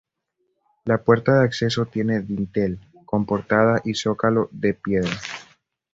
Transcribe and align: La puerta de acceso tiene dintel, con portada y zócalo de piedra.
La 0.85 1.03
puerta 1.03 1.33
de 1.37 1.43
acceso 1.45 1.85
tiene 1.85 2.21
dintel, 2.21 2.79
con 3.05 3.27
portada 3.27 3.81
y 3.85 3.93
zócalo 3.93 4.49
de 4.51 4.73
piedra. 4.73 5.11